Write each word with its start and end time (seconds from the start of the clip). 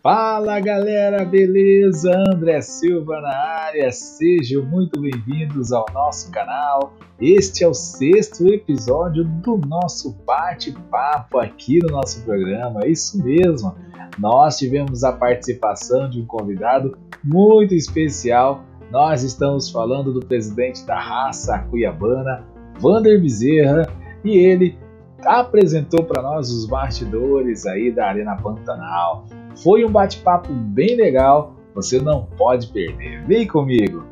Fala 0.00 0.60
galera, 0.60 1.24
beleza? 1.24 2.12
André 2.32 2.60
Silva 2.62 3.20
na 3.20 3.36
área, 3.36 3.90
sejam 3.90 4.64
muito 4.64 5.00
bem-vindos 5.00 5.72
ao 5.72 5.86
nosso 5.92 6.30
canal. 6.30 6.94
Este 7.20 7.64
é 7.64 7.68
o 7.68 7.74
sexto 7.74 8.46
episódio 8.46 9.24
do 9.24 9.56
nosso 9.56 10.12
bate-papo 10.24 11.40
aqui 11.40 11.80
no 11.82 11.88
nosso 11.88 12.22
programa, 12.22 12.84
é 12.84 12.90
isso 12.90 13.20
mesmo. 13.20 13.74
Nós 14.18 14.58
tivemos 14.58 15.04
a 15.04 15.12
participação 15.12 16.08
de 16.08 16.20
um 16.20 16.26
convidado 16.26 16.96
muito 17.22 17.74
especial. 17.74 18.64
Nós 18.90 19.22
estamos 19.22 19.70
falando 19.70 20.12
do 20.12 20.20
presidente 20.20 20.84
da 20.86 20.98
raça 20.98 21.58
cuiabana, 21.70 22.44
Vander 22.78 23.20
Bezerra, 23.20 23.86
e 24.24 24.36
ele 24.36 24.78
apresentou 25.24 26.04
para 26.04 26.22
nós 26.22 26.50
os 26.50 26.66
bastidores 26.66 27.66
aí 27.66 27.90
da 27.90 28.06
Arena 28.06 28.36
Pantanal 28.36 29.26
foi 29.56 29.84
um 29.84 29.90
bate-papo 29.90 30.52
bem 30.52 30.96
legal, 30.96 31.54
você 31.74 31.98
não 31.98 32.26
pode 32.36 32.68
perder. 32.68 33.24
Vem 33.26 33.46
comigo! 33.46 34.05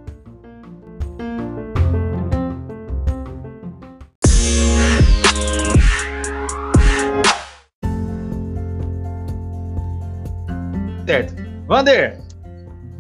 Vander, 11.74 12.20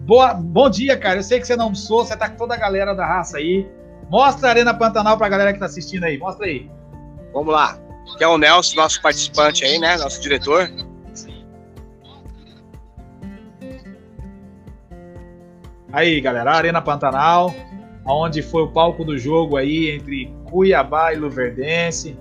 boa, 0.04 0.34
bom 0.34 0.68
dia, 0.68 0.96
cara. 0.96 1.20
Eu 1.20 1.22
sei 1.22 1.38
que 1.38 1.46
você 1.46 1.54
não 1.54 1.66
almoçou, 1.66 2.04
você 2.04 2.16
tá 2.16 2.28
com 2.28 2.36
toda 2.36 2.54
a 2.54 2.56
galera 2.56 2.92
da 2.92 3.06
raça 3.06 3.36
aí. 3.38 3.64
Mostra 4.10 4.48
a 4.48 4.50
Arena 4.50 4.74
Pantanal 4.74 5.16
pra 5.16 5.28
galera 5.28 5.52
que 5.52 5.60
tá 5.60 5.66
assistindo 5.66 6.02
aí. 6.02 6.18
Mostra 6.18 6.46
aí. 6.46 6.68
Vamos 7.32 7.54
lá. 7.54 7.78
Aqui 8.12 8.24
é 8.24 8.26
o 8.26 8.36
Nelson, 8.36 8.74
nosso 8.74 9.00
participante 9.00 9.64
aí, 9.64 9.78
né? 9.78 9.96
Nosso 9.96 10.20
diretor. 10.20 10.68
Aí, 15.92 16.20
galera, 16.20 16.54
Arena 16.54 16.82
Pantanal, 16.82 17.54
onde 18.04 18.42
foi 18.42 18.62
o 18.62 18.72
palco 18.72 19.04
do 19.04 19.16
jogo 19.16 19.56
aí 19.56 19.92
entre 19.92 20.34
Cuiabá 20.50 21.12
e 21.12 21.16
Luverdense. 21.16 22.18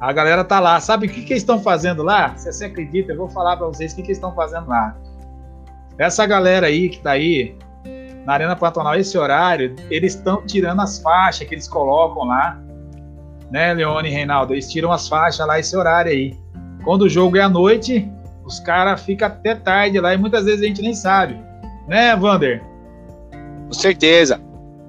A 0.00 0.12
galera 0.12 0.42
tá 0.42 0.58
lá. 0.58 0.80
Sabe 0.80 1.06
o 1.06 1.08
que, 1.08 1.22
que 1.22 1.32
eles 1.32 1.44
estão 1.44 1.62
fazendo 1.62 2.02
lá? 2.02 2.36
Se 2.36 2.52
você 2.52 2.64
acredita, 2.64 3.12
eu 3.12 3.18
vou 3.18 3.28
falar 3.28 3.56
para 3.56 3.68
vocês 3.68 3.92
o 3.92 3.94
que, 3.94 4.02
que 4.02 4.08
eles 4.08 4.18
estão 4.18 4.34
fazendo 4.34 4.68
lá. 4.68 4.96
Essa 5.98 6.26
galera 6.26 6.66
aí 6.66 6.88
que 6.88 7.00
tá 7.00 7.12
aí 7.12 7.56
na 8.24 8.34
Arena 8.34 8.54
Pantanal, 8.54 8.94
esse 8.94 9.18
horário, 9.18 9.74
eles 9.90 10.14
estão 10.14 10.44
tirando 10.46 10.80
as 10.80 11.00
faixas 11.00 11.46
que 11.46 11.54
eles 11.54 11.68
colocam 11.68 12.24
lá. 12.24 12.60
Né, 13.50 13.74
Leone 13.74 14.08
e 14.08 14.12
Reinaldo? 14.12 14.54
Eles 14.54 14.70
tiram 14.70 14.92
as 14.92 15.08
faixas 15.08 15.46
lá 15.46 15.58
esse 15.58 15.76
horário 15.76 16.10
aí. 16.10 16.36
Quando 16.84 17.02
o 17.02 17.08
jogo 17.08 17.36
é 17.36 17.40
à 17.40 17.48
noite, 17.48 18.10
os 18.44 18.60
caras 18.60 19.02
ficam 19.02 19.28
até 19.28 19.54
tarde 19.54 20.00
lá 20.00 20.14
e 20.14 20.16
muitas 20.16 20.44
vezes 20.44 20.62
a 20.62 20.66
gente 20.66 20.80
nem 20.80 20.94
sabe. 20.94 21.36
Né, 21.86 22.16
Vander? 22.16 22.62
Com 23.66 23.72
certeza. 23.72 24.40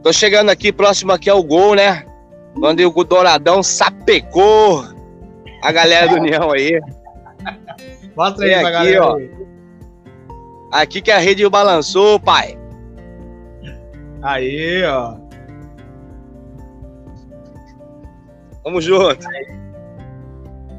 Tô 0.01 0.13
chegando 0.13 0.49
aqui, 0.49 0.71
próximo 0.71 1.11
aqui 1.11 1.29
ao 1.29 1.43
gol, 1.43 1.75
né? 1.75 2.05
Quando 2.59 2.79
o 2.81 3.03
Douradão 3.03 3.63
sapecou 3.63 4.85
a 5.61 5.71
galera 5.71 6.07
do 6.07 6.15
União 6.15 6.51
aí. 6.51 6.79
Mostra 8.15 8.45
aí 8.45 8.59
pra 8.61 8.71
galera. 8.71 9.05
Ó. 9.05 9.17
Aqui 10.73 11.03
que 11.03 11.11
a 11.11 11.19
rede 11.19 11.47
balançou, 11.47 12.19
pai. 12.19 12.57
Aí, 14.23 14.83
ó. 14.83 15.15
Vamos 18.63 18.83
junto. 18.83 19.23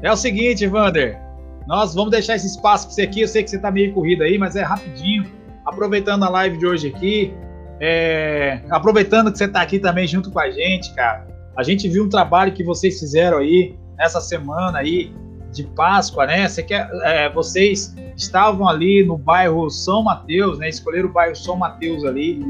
É 0.01 0.11
o 0.11 0.17
seguinte, 0.17 0.67
Vander. 0.67 1.17
Nós 1.65 1.95
vamos 1.95 2.11
deixar 2.11 2.35
esse 2.35 2.45
espaço 2.45 2.87
pra 2.87 2.93
você 2.93 3.03
aqui. 3.03 3.21
Eu 3.21 3.27
sei 3.29 3.41
que 3.41 3.49
você 3.49 3.57
tá 3.57 3.71
meio 3.71 3.93
corrido 3.93 4.23
aí, 4.23 4.37
mas 4.37 4.57
é 4.57 4.63
rapidinho 4.63 5.31
aproveitando 5.65 6.23
a 6.23 6.29
live 6.29 6.57
de 6.57 6.67
hoje 6.67 6.89
aqui, 6.89 7.33
é, 7.79 8.59
aproveitando 8.69 9.31
que 9.31 9.37
você 9.37 9.45
está 9.45 9.61
aqui 9.61 9.79
também 9.79 10.05
junto 10.05 10.29
com 10.29 10.39
a 10.39 10.51
gente, 10.51 10.93
cara. 10.93 11.25
A 11.55 11.63
gente 11.63 11.87
viu 11.87 12.03
um 12.03 12.09
trabalho 12.09 12.51
que 12.51 12.65
vocês 12.65 12.99
fizeram 12.99 13.37
aí 13.37 13.77
nessa 13.97 14.19
semana 14.19 14.79
aí 14.79 15.13
de 15.55 15.63
Páscoa, 15.63 16.25
né? 16.25 16.47
Você 16.47 16.61
quer, 16.61 16.89
é, 17.03 17.29
vocês 17.29 17.95
estavam 18.15 18.67
ali 18.67 19.03
no 19.03 19.17
bairro 19.17 19.69
São 19.69 20.03
Mateus, 20.03 20.59
né? 20.59 20.69
Escolheram 20.69 21.09
o 21.09 21.11
bairro 21.11 21.35
São 21.35 21.55
Mateus 21.55 22.03
ali, 22.03 22.45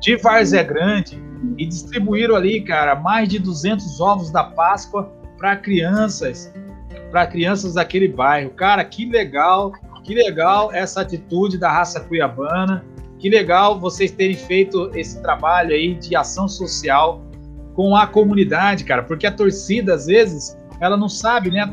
de 0.00 0.16
Várzea 0.16 0.62
Grande, 0.62 1.22
e 1.58 1.66
distribuíram 1.66 2.34
ali, 2.34 2.60
cara, 2.62 2.94
mais 2.94 3.28
de 3.28 3.38
200 3.38 4.00
ovos 4.00 4.30
da 4.30 4.44
Páscoa 4.44 5.12
para 5.38 5.56
crianças, 5.56 6.52
para 7.10 7.26
crianças 7.26 7.74
daquele 7.74 8.08
bairro. 8.08 8.50
Cara, 8.50 8.84
que 8.84 9.04
legal 9.04 9.72
que 10.06 10.14
legal 10.14 10.72
essa 10.72 11.00
atitude 11.00 11.58
da 11.58 11.70
raça 11.70 11.98
cuiabana. 12.00 12.84
Que 13.18 13.28
legal 13.28 13.78
vocês 13.80 14.12
terem 14.12 14.36
feito 14.36 14.90
esse 14.94 15.20
trabalho 15.20 15.74
aí 15.74 15.94
de 15.94 16.14
ação 16.14 16.46
social 16.46 17.22
com 17.74 17.96
a 17.96 18.06
comunidade, 18.06 18.84
cara, 18.84 19.02
porque 19.02 19.26
a 19.26 19.32
torcida 19.32 19.94
às 19.94 20.06
vezes 20.06 20.56
ela 20.80 20.96
não 20.96 21.08
sabe, 21.08 21.50
né? 21.50 21.68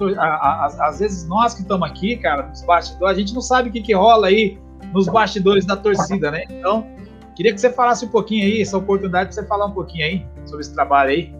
Às 0.80 1.00
vezes 1.00 1.28
nós 1.28 1.54
que 1.54 1.62
estamos 1.62 1.88
aqui, 1.88 2.18
cara, 2.18 2.48
nos 2.48 2.62
bastidores, 2.62 3.18
a 3.18 3.20
gente 3.20 3.34
não 3.34 3.42
sabe 3.42 3.70
o 3.70 3.72
que, 3.72 3.82
que 3.82 3.94
rola 3.94 4.28
aí 4.28 4.58
nos 4.94 5.08
bastidores 5.08 5.66
da 5.66 5.76
torcida, 5.76 6.32
né? 6.32 6.44
Então, 6.50 6.88
queria 7.36 7.54
que 7.54 7.60
você 7.60 7.72
falasse 7.72 8.06
um 8.06 8.10
pouquinho 8.10 8.46
aí, 8.46 8.62
essa 8.62 8.78
oportunidade 8.78 9.34
para 9.34 9.42
você 9.42 9.48
falar 9.48 9.66
um 9.66 9.72
pouquinho 9.72 10.06
aí 10.06 10.26
sobre 10.46 10.62
esse 10.62 10.74
trabalho 10.74 11.10
aí. 11.12 11.34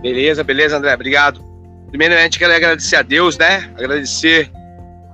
Beleza, 0.00 0.44
beleza, 0.44 0.76
André, 0.76 0.92
obrigado. 0.92 1.40
Primeiramente, 1.88 2.38
quero 2.38 2.52
agradecer 2.52 2.96
a 2.96 3.02
Deus, 3.02 3.38
né? 3.38 3.70
Agradecer 3.78 4.50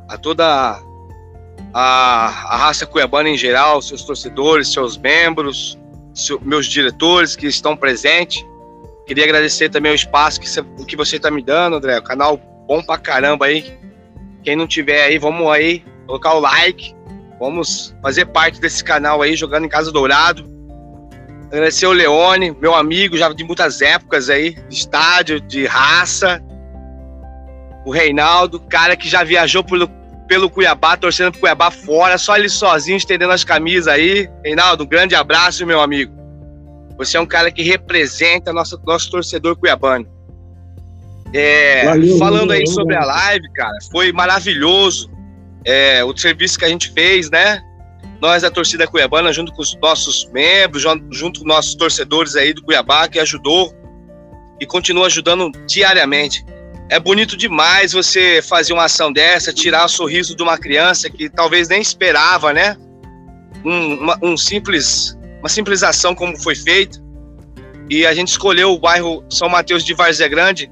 a 0.08 0.16
toda 0.16 0.80
a, 1.72 2.26
a 2.54 2.56
raça 2.56 2.86
cuiabana 2.86 3.28
em 3.28 3.36
geral, 3.36 3.80
seus 3.82 4.02
torcedores, 4.02 4.72
seus 4.72 4.96
membros, 4.96 5.78
seu, 6.14 6.40
meus 6.40 6.66
diretores 6.66 7.36
que 7.36 7.46
estão 7.46 7.76
presentes. 7.76 8.44
Queria 9.10 9.25
agradecer 9.25 9.69
também 9.69 9.91
o 9.91 9.94
espaço 9.97 10.41
que, 10.41 10.48
cê, 10.48 10.62
que 10.87 10.94
você 10.94 11.16
está 11.16 11.32
me 11.32 11.43
dando, 11.43 11.75
André. 11.75 11.98
O 11.98 12.03
canal 12.03 12.37
bom 12.69 12.81
pra 12.81 12.97
caramba 12.97 13.47
aí. 13.47 13.76
Quem 14.44 14.54
não 14.54 14.69
tiver 14.69 15.03
aí, 15.03 15.19
vamos 15.19 15.50
aí 15.50 15.84
colocar 16.06 16.34
o 16.34 16.38
like. 16.38 16.94
Vamos 17.41 17.93
fazer 18.00 18.26
parte 18.26 18.60
desse 18.60 18.84
canal 18.84 19.20
aí, 19.20 19.34
jogando 19.34 19.65
em 19.65 19.69
Casa 19.69 19.91
Dourado. 19.91 20.49
Agradecer 21.47 21.88
o 21.88 21.93
Leone, 21.93 22.53
meu 22.53 22.72
amigo 22.72 23.16
já 23.16 23.28
de 23.32 23.43
muitas 23.43 23.82
épocas 23.82 24.31
aí, 24.31 24.54
de 24.69 24.76
estádio, 24.76 25.41
de 25.41 25.66
raça. 25.66 26.41
O 27.84 27.91
Reinaldo, 27.91 28.60
cara 28.60 28.94
que 28.94 29.09
já 29.09 29.25
viajou 29.25 29.65
pelo 29.65 29.91
pelo 30.28 30.49
Cuiabá, 30.49 30.97
torcendo 30.97 31.32
pro 31.32 31.41
Cuiabá 31.41 31.72
fora, 31.72 32.16
só 32.16 32.37
ele 32.37 32.49
sozinho 32.49 32.97
estendendo 32.97 33.32
as 33.32 33.43
camisas 33.43 33.88
aí. 33.88 34.31
Reinaldo, 34.44 34.84
um 34.84 34.87
grande 34.87 35.16
abraço, 35.16 35.66
meu 35.66 35.81
amigo. 35.81 36.19
Você 37.00 37.16
é 37.16 37.21
um 37.21 37.27
cara 37.27 37.50
que 37.50 37.62
representa 37.62 38.53
nosso, 38.53 38.81
nosso 38.84 39.11
torcedor 39.11 39.56
cuiabano. 39.56 40.06
É, 41.33 41.84
valeu, 41.84 42.19
falando 42.19 42.49
valeu, 42.49 42.53
aí 42.53 42.65
valeu, 42.65 42.72
sobre 42.72 42.97
a 42.97 43.05
live, 43.05 43.53
cara, 43.53 43.78
foi 43.91 44.12
maravilhoso 44.12 45.11
é, 45.65 46.05
o 46.05 46.16
serviço 46.16 46.59
que 46.59 46.65
a 46.65 46.69
gente 46.69 46.93
fez, 46.93 47.31
né? 47.31 47.62
Nós 48.21 48.43
da 48.43 48.50
torcida 48.50 48.87
cuiabana, 48.87 49.33
junto 49.33 49.53
com 49.53 49.62
os 49.62 49.77
nossos 49.81 50.28
membros, 50.33 50.84
junto 51.11 51.41
com 51.41 51.47
nossos 51.47 51.75
torcedores 51.75 52.37
aí 52.37 52.53
do 52.53 52.62
Cuiabá, 52.62 53.09
que 53.09 53.19
ajudou 53.19 53.75
e 54.61 54.67
continua 54.67 55.06
ajudando 55.06 55.50
diariamente 55.67 56.44
é 56.91 56.99
bonito 56.99 57.37
demais 57.37 57.93
você 57.93 58.43
fazer 58.43 58.72
uma 58.72 58.87
ação 58.87 59.12
dessa, 59.12 59.53
tirar 59.53 59.84
o 59.84 59.88
sorriso 59.88 60.34
de 60.34 60.43
uma 60.43 60.59
criança 60.59 61.09
que 61.09 61.31
talvez 61.31 61.69
nem 61.69 61.81
esperava, 61.81 62.53
né? 62.53 62.76
Um, 63.64 63.94
uma, 63.94 64.19
um 64.20 64.37
simples, 64.37 65.17
uma 65.40 65.48
simples 65.48 65.82
ação 65.82 66.14
como 66.14 66.37
foi 66.40 66.54
feita. 66.54 66.98
E 67.88 68.06
a 68.06 68.14
gente 68.14 68.28
escolheu 68.28 68.72
o 68.72 68.78
bairro 68.78 69.25
São 69.28 69.48
Mateus 69.48 69.84
de 69.84 69.92
Várzea 69.94 70.28
Grande 70.28 70.70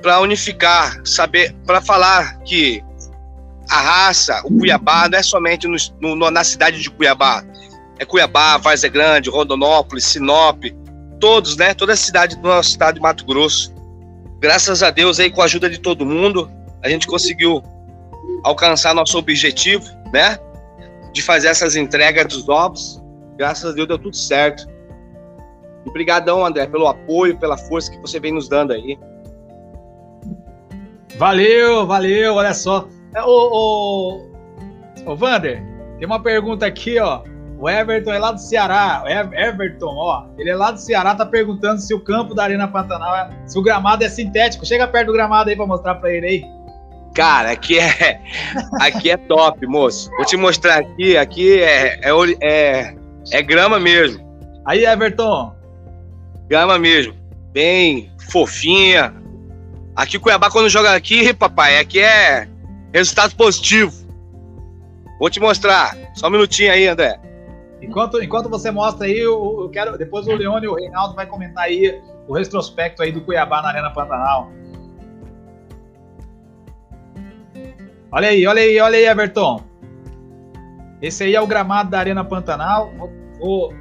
para 0.00 0.20
unificar, 0.20 1.00
saber, 1.04 1.52
para 1.66 1.80
falar 1.80 2.38
que 2.40 2.82
a 3.68 3.80
raça, 3.80 4.40
o 4.44 4.56
Cuiabá, 4.56 5.08
não 5.08 5.18
é 5.18 5.22
somente 5.22 5.66
no, 5.66 6.14
no, 6.14 6.30
na 6.30 6.44
cidade 6.44 6.80
de 6.80 6.88
Cuiabá. 6.88 7.44
É 7.98 8.04
Cuiabá, 8.04 8.56
Várzea 8.56 8.88
Grande, 8.88 9.28
Rondonópolis, 9.28 10.04
Sinop, 10.04 10.62
todos, 11.20 11.56
né? 11.56 11.74
Toda 11.74 11.94
a 11.94 11.96
cidade 11.96 12.36
do 12.36 12.42
nosso 12.42 12.70
estado 12.70 12.94
de 12.94 13.00
Mato 13.00 13.26
Grosso 13.26 13.76
graças 14.40 14.82
a 14.82 14.90
Deus 14.90 15.18
aí 15.20 15.30
com 15.30 15.42
a 15.42 15.44
ajuda 15.44 15.68
de 15.68 15.78
todo 15.78 16.06
mundo, 16.06 16.50
a 16.82 16.88
gente 16.88 17.06
conseguiu 17.06 17.62
alcançar 18.44 18.94
nosso 18.94 19.18
objetivo, 19.18 19.84
né? 20.12 20.38
De 21.12 21.22
fazer 21.22 21.48
essas 21.48 21.76
entregas 21.76 22.26
dos 22.26 22.48
ovos. 22.48 23.02
Graças 23.38 23.70
a 23.70 23.74
Deus 23.74 23.86
deu 23.86 23.98
tudo 23.98 24.16
certo. 24.16 24.68
Obrigadão, 25.86 26.44
André, 26.44 26.66
pelo 26.66 26.88
apoio, 26.88 27.38
pela 27.38 27.56
força 27.56 27.90
que 27.90 27.98
você 27.98 28.20
vem 28.20 28.32
nos 28.32 28.48
dando 28.48 28.72
aí. 28.72 28.98
Valeu, 31.16 31.86
valeu, 31.86 32.34
olha 32.34 32.52
só. 32.52 32.86
É, 33.14 33.22
o, 33.22 33.26
o, 33.26 34.28
Ô, 35.06 35.16
Vander, 35.16 35.62
tem 35.98 36.06
uma 36.06 36.22
pergunta 36.22 36.66
aqui, 36.66 36.98
ó. 36.98 37.22
O 37.58 37.68
Everton 37.68 38.12
é 38.12 38.18
lá 38.18 38.30
do 38.30 38.40
Ceará. 38.40 39.02
O 39.04 39.08
Everton, 39.08 39.94
ó, 39.96 40.26
ele 40.36 40.50
é 40.50 40.54
lá 40.54 40.70
do 40.70 40.78
Ceará, 40.78 41.14
tá 41.14 41.26
perguntando 41.26 41.80
se 41.80 41.92
o 41.92 42.00
campo 42.00 42.34
da 42.34 42.44
Arena 42.44 42.68
Pantanal, 42.68 43.16
é, 43.16 43.30
se 43.46 43.58
o 43.58 43.62
gramado 43.62 44.04
é 44.04 44.08
sintético. 44.08 44.66
Chega 44.66 44.86
perto 44.86 45.06
do 45.06 45.12
gramado 45.12 45.50
aí 45.50 45.56
pra 45.56 45.66
mostrar 45.66 45.96
pra 45.96 46.12
ele 46.12 46.26
aí. 46.26 46.44
Cara, 47.14 47.50
aqui 47.50 47.78
é, 47.80 48.20
aqui 48.80 49.10
é 49.10 49.16
top, 49.16 49.66
moço. 49.66 50.10
Vou 50.16 50.24
te 50.24 50.36
mostrar 50.36 50.78
aqui, 50.78 51.16
aqui 51.16 51.60
é, 51.60 52.00
é, 52.02 52.10
é, 52.42 52.94
é 53.32 53.42
grama 53.42 53.78
mesmo. 53.78 54.26
Aí, 54.64 54.84
Everton. 54.84 55.54
Grama 56.48 56.78
mesmo. 56.78 57.14
Bem 57.52 58.12
fofinha. 58.30 59.14
Aqui 59.96 60.18
Cuiabá, 60.18 60.50
quando 60.50 60.68
joga 60.68 60.94
aqui, 60.94 61.34
papai, 61.34 61.78
aqui 61.78 62.00
é 62.00 62.48
resultado 62.92 63.34
positivo. 63.34 63.92
Vou 65.18 65.28
te 65.28 65.40
mostrar. 65.40 65.96
Só 66.14 66.28
um 66.28 66.30
minutinho 66.30 66.72
aí, 66.72 66.86
André. 66.86 67.18
Enquanto, 67.82 68.22
enquanto 68.22 68.48
você 68.48 68.70
mostra 68.70 69.06
aí, 69.06 69.18
eu, 69.18 69.62
eu 69.62 69.68
quero. 69.70 69.96
Depois 69.98 70.26
o 70.26 70.34
Leone 70.34 70.66
e 70.66 70.68
o 70.68 70.74
Reinaldo 70.74 71.14
vai 71.14 71.26
comentar 71.26 71.64
aí 71.64 72.00
o 72.26 72.34
retrospecto 72.34 73.02
aí 73.02 73.10
do 73.10 73.20
Cuiabá 73.20 73.62
na 73.62 73.68
Arena 73.68 73.90
Pantanal. 73.90 74.50
Olha 78.10 78.28
aí, 78.28 78.46
olha 78.46 78.62
aí, 78.62 78.80
olha 78.80 78.96
aí, 78.96 79.06
Everton. 79.06 79.67
Esse 81.00 81.24
aí 81.24 81.34
é 81.34 81.40
o 81.40 81.46
gramado 81.46 81.90
da 81.90 81.98
Arena 81.98 82.24
Pantanal. 82.24 82.92
Vou, 83.38 83.72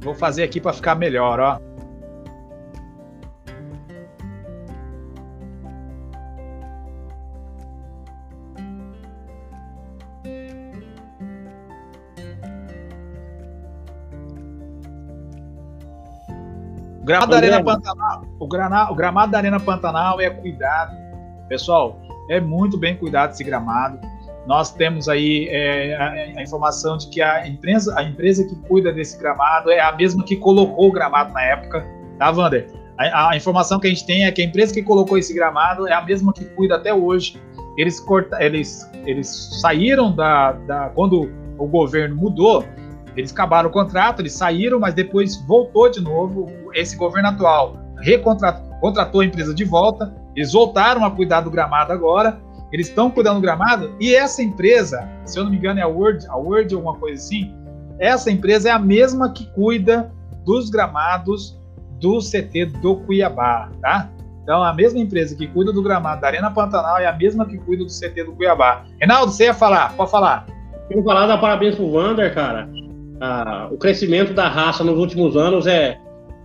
vou, 0.00 0.14
fazer 0.14 0.42
aqui 0.42 0.58
para 0.58 0.72
ficar 0.72 0.94
melhor, 0.94 1.38
ó. 1.38 1.60
O 17.00 17.04
gramado, 17.04 17.32
da 17.32 17.36
Arena 17.36 17.62
Pantanal, 17.62 18.24
o, 18.38 18.44
o 18.44 18.94
gramado 18.94 19.32
da 19.32 19.38
Arena 19.38 19.60
Pantanal 19.60 20.20
é 20.20 20.30
cuidado. 20.30 20.96
Pessoal, 21.48 22.00
é 22.30 22.40
muito 22.40 22.78
bem 22.78 22.96
cuidado 22.96 23.32
esse 23.32 23.44
gramado. 23.44 24.11
Nós 24.46 24.72
temos 24.72 25.08
aí 25.08 25.48
é, 25.50 25.94
a, 25.94 26.38
a, 26.38 26.42
informação 26.42 26.96
de 26.96 27.08
que 27.08 27.22
a 27.22 27.46
empresa, 27.46 27.96
a 27.96 28.02
empresa 28.02 28.44
que 28.44 28.56
cuida 28.66 28.92
desse 28.92 29.18
gramado 29.18 29.70
é 29.70 29.80
a 29.80 29.92
mesma 29.92 30.24
que 30.24 30.36
colocou 30.36 30.88
o 30.88 30.92
gramado 30.92 31.32
na 31.32 31.42
época, 31.42 31.86
tá, 32.18 32.30
Wander? 32.30 32.68
A, 32.98 33.30
a, 33.30 33.36
informação 33.36 33.78
que 33.78 33.86
a 33.86 33.90
gente 33.90 34.04
tem 34.04 34.24
é 34.24 34.32
que 34.32 34.42
a 34.42 34.44
empresa 34.44 34.74
que 34.74 34.82
colocou 34.82 35.16
esse 35.16 35.32
gramado 35.32 35.86
é 35.86 35.92
a 35.92 36.02
mesma 36.02 36.32
que 36.32 36.44
cuida 36.44 36.76
até 36.76 36.92
hoje. 36.92 37.40
Eles, 37.76 38.00
corta, 38.00 38.42
eles, 38.42 38.90
eles 39.06 39.60
saíram 39.60 40.14
da, 40.14 40.52
da. 40.52 40.90
Quando 40.90 41.30
o 41.56 41.66
governo 41.66 42.16
mudou, 42.16 42.64
eles 43.16 43.32
acabaram 43.32 43.70
o 43.70 43.72
contrato, 43.72 44.20
eles 44.20 44.32
saíram, 44.32 44.78
mas 44.78 44.92
depois 44.92 45.36
voltou 45.46 45.90
de 45.90 46.00
novo. 46.00 46.50
Esse 46.74 46.96
governo 46.96 47.28
atual 47.28 47.76
recontratou 48.00 49.20
a 49.20 49.24
empresa 49.24 49.54
de 49.54 49.64
volta, 49.64 50.12
eles 50.34 50.52
voltaram 50.52 51.04
a 51.04 51.10
cuidar 51.10 51.40
do 51.42 51.50
gramado 51.50 51.92
agora, 51.92 52.40
eles 52.72 52.88
estão 52.88 53.10
cuidando 53.10 53.36
do 53.36 53.42
gramado, 53.42 53.94
e 54.00 54.14
essa 54.14 54.42
empresa, 54.42 55.08
se 55.24 55.38
eu 55.38 55.44
não 55.44 55.50
me 55.50 55.58
engano 55.58 55.80
é 55.80 55.82
a 55.82 55.88
Word, 55.88 56.26
a 56.28 56.36
Word 56.36 56.74
alguma 56.74 56.96
coisa 56.96 57.22
assim, 57.22 57.54
essa 57.98 58.30
empresa 58.30 58.68
é 58.68 58.72
a 58.72 58.78
mesma 58.78 59.32
que 59.32 59.46
cuida 59.52 60.10
dos 60.44 60.70
gramados 60.70 61.60
do 62.00 62.18
CT 62.18 62.66
do 62.80 62.96
Cuiabá, 62.96 63.70
tá? 63.80 64.10
Então, 64.42 64.62
a 64.64 64.74
mesma 64.74 64.98
empresa 64.98 65.36
que 65.36 65.46
cuida 65.46 65.72
do 65.72 65.82
gramado 65.82 66.20
da 66.20 66.26
Arena 66.26 66.50
Pantanal 66.50 66.98
é 66.98 67.06
a 67.06 67.12
mesma 67.12 67.46
que 67.46 67.58
cuida 67.58 67.84
do 67.84 67.90
CT 67.90 68.24
do 68.24 68.32
Cuiabá. 68.32 68.84
Reinaldo, 68.98 69.30
você 69.30 69.44
ia 69.44 69.54
falar? 69.54 69.94
Pode 69.94 70.10
falar. 70.10 70.46
Quero 70.88 71.04
falar 71.04 71.28
dar 71.28 71.38
parabéns 71.38 71.76
pro 71.76 71.88
Wander, 71.92 72.34
cara 72.34 72.68
ah, 73.22 73.68
o 73.70 73.78
crescimento 73.78 74.34
da 74.34 74.48
raça 74.48 74.82
nos 74.82 74.98
últimos 74.98 75.36
anos 75.36 75.68
é, 75.68 75.96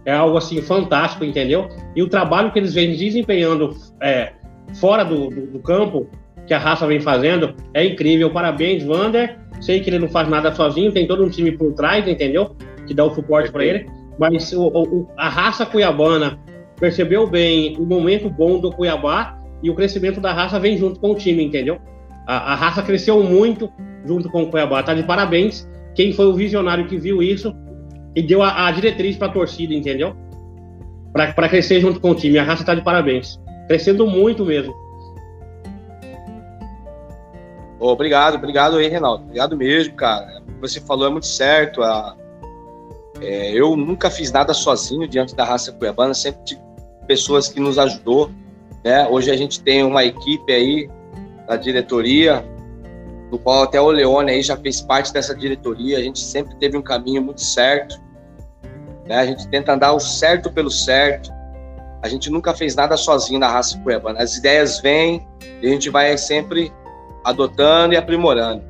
é 0.06 0.14
algo 0.14 0.38
assim 0.38 0.62
fantástico, 0.62 1.26
entendeu? 1.26 1.68
E 1.96 2.04
o 2.04 2.08
trabalho 2.08 2.52
que 2.52 2.60
eles 2.60 2.72
vêm 2.76 2.96
desempenhando 2.96 3.76
é, 4.00 4.34
fora 4.76 5.04
do, 5.04 5.30
do, 5.30 5.48
do, 5.48 5.60
campo, 5.60 6.08
que 6.46 6.54
a 6.54 6.60
raça 6.60 6.86
vem 6.88 7.00
fazendo, 7.00 7.56
é 7.74 7.86
incrível. 7.86 8.32
Parabéns, 8.32 8.84
Vander. 8.84 9.38
Sei 9.60 9.80
que 9.80 9.90
ele 9.90 10.00
não 10.00 10.08
faz 10.08 10.30
nada 10.30 10.54
sozinho, 10.54 10.92
tem 10.92 11.08
todo 11.08 11.24
um 11.24 11.30
time 11.30 11.52
por 11.52 11.74
trás, 11.74 12.08
entendeu? 12.08 12.56
Que 12.86 12.94
dá 12.94 13.04
o 13.04 13.14
suporte 13.14 13.52
para 13.52 13.66
ele. 13.66 13.88
Mas 14.20 14.54
o, 14.54 14.68
o, 14.68 15.08
a 15.18 15.30
raça 15.30 15.66
cuiabana 15.66 16.40
percebeu 16.80 17.28
bem 17.28 17.76
o 17.78 17.86
momento 17.86 18.30
bom 18.30 18.60
do 18.60 18.72
Cuiabá 18.72 19.38
e 19.64 19.70
o 19.70 19.76
crescimento 19.76 20.22
da 20.22 20.32
raça 20.32 20.60
vem 20.60 20.78
junto 20.78 21.00
com 21.00 21.12
o 21.12 21.16
time, 21.16 21.44
entendeu? 21.44 21.80
A, 22.28 22.54
a 22.54 22.56
raça 22.56 22.84
cresceu 22.84 23.24
muito 23.24 23.72
junto 24.06 24.30
com 24.30 24.44
o 24.44 24.52
Cuiabá. 24.52 24.84
Tá 24.84 24.94
de 24.94 25.04
parabéns 25.04 25.68
quem 25.96 26.14
foi 26.14 26.28
o 26.28 26.34
visionário 26.34 26.88
que 26.88 26.98
viu 26.98 27.24
isso 27.24 27.54
e 28.16 28.22
deu 28.22 28.44
a, 28.44 28.68
a 28.68 28.72
diretriz 28.72 29.18
para 29.18 29.28
a 29.28 29.32
torcida, 29.32 29.74
entendeu? 29.74 30.16
Para 31.14 31.50
crescer 31.50 31.80
junto 31.80 32.00
com 32.00 32.12
o 32.12 32.16
time. 32.16 32.38
A 32.38 32.44
raça 32.44 32.62
está 32.62 32.76
de 32.76 32.82
parabéns. 32.82 33.40
Crescendo 33.68 34.08
muito 34.08 34.46
mesmo. 34.46 34.74
Obrigado, 37.80 38.36
obrigado 38.36 38.78
aí, 38.78 38.88
Renaldo. 38.88 39.24
Obrigado 39.26 39.56
mesmo, 39.56 39.94
cara. 39.96 40.42
O 40.42 40.54
que 40.54 40.62
você 40.62 40.80
falou 40.80 41.08
é 41.08 41.10
muito 41.10 41.28
certo. 41.28 41.84
A, 41.84 42.16
é, 43.22 43.52
eu 43.52 43.76
nunca 43.76 44.10
fiz 44.10 44.32
nada 44.32 44.54
sozinho 44.54 45.08
diante 45.08 45.36
da 45.36 45.44
raça 45.44 45.72
cuiabana, 45.72 46.14
sempre 46.14 46.42
tive 46.44 46.62
pessoas 47.08 47.48
que 47.48 47.60
nos 47.60 47.78
ajudou. 47.78 48.32
Né? 48.84 49.08
Hoje 49.08 49.32
a 49.32 49.38
gente 49.38 49.62
tem 49.62 49.84
uma 49.84 50.04
equipe 50.04 50.52
aí 50.52 50.90
da 51.48 51.56
diretoria, 51.56 52.44
do 53.30 53.38
qual 53.38 53.64
até 53.64 53.80
o 53.80 53.90
Leone 53.90 54.32
aí 54.32 54.42
já 54.42 54.58
fez 54.58 54.82
parte 54.82 55.14
dessa 55.14 55.36
diretoria. 55.36 55.98
A 55.98 56.02
gente 56.02 56.20
sempre 56.20 56.56
teve 56.56 56.78
um 56.78 56.82
caminho 56.82 57.22
muito 57.22 57.42
certo. 57.42 58.00
Né? 59.06 59.16
A 59.16 59.26
gente 59.26 59.48
tenta 59.50 59.74
andar 59.74 59.94
o 59.94 60.00
certo 60.00 60.52
pelo 60.52 60.72
certo. 60.72 61.32
A 62.02 62.08
gente 62.08 62.30
nunca 62.30 62.54
fez 62.54 62.76
nada 62.76 62.96
sozinho 62.96 63.40
na 63.40 63.48
raça 63.48 63.78
cuiabana. 63.80 64.22
As 64.22 64.38
ideias 64.38 64.80
vêm 64.80 65.26
e 65.62 65.68
a 65.68 65.70
gente 65.70 65.90
vai 65.90 66.18
sempre 66.18 66.72
adotando 67.24 67.94
e 67.94 67.98
aprimorando. 67.98 68.64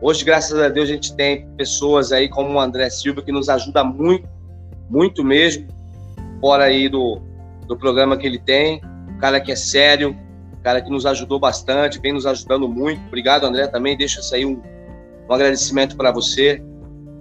Hoje, 0.00 0.24
graças 0.24 0.58
a 0.58 0.68
Deus, 0.68 0.88
a 0.88 0.92
gente 0.92 1.14
tem 1.14 1.48
pessoas 1.56 2.10
aí 2.10 2.28
como 2.28 2.54
o 2.54 2.60
André 2.60 2.90
Silva 2.90 3.22
que 3.22 3.30
nos 3.30 3.48
ajuda 3.48 3.84
muito, 3.84 4.28
muito 4.90 5.22
mesmo, 5.22 5.68
fora 6.40 6.64
aí 6.64 6.88
do, 6.88 7.20
do 7.68 7.76
programa 7.76 8.16
que 8.16 8.26
ele 8.26 8.38
tem. 8.38 8.80
Um 9.08 9.18
cara 9.18 9.40
que 9.40 9.52
é 9.52 9.56
sério, 9.56 10.16
cara 10.62 10.80
que 10.80 10.90
nos 10.90 11.04
ajudou 11.04 11.38
bastante, 11.38 12.00
vem 12.00 12.12
nos 12.12 12.26
ajudando 12.26 12.68
muito. 12.68 13.00
Obrigado, 13.08 13.44
André, 13.44 13.66
também. 13.66 13.96
Deixa 13.96 14.22
sair 14.22 14.46
um, 14.46 14.62
um 15.28 15.34
agradecimento 15.34 15.96
para 15.96 16.10
você. 16.12 16.62